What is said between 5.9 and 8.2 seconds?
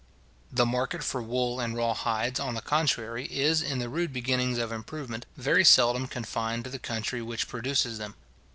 confined to the country which produces them.